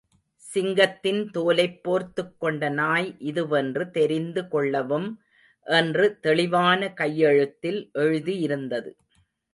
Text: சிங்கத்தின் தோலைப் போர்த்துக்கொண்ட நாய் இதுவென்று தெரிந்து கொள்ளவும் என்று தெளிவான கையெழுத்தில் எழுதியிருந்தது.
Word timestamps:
சிங்கத்தின் 0.45 1.19
தோலைப் 1.31 1.75
போர்த்துக்கொண்ட 1.83 2.69
நாய் 2.71 3.09
இதுவென்று 3.19 3.85
தெரிந்து 3.89 4.47
கொள்ளவும் 4.47 5.07
என்று 5.67 6.07
தெளிவான 6.19 6.91
கையெழுத்தில் 6.93 7.81
எழுதியிருந்தது. 7.99 8.91